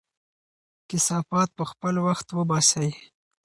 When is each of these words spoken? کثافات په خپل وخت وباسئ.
کثافات 0.89 1.49
په 1.57 1.63
خپل 1.71 1.95
وخت 2.07 2.27
وباسئ. 2.37 2.89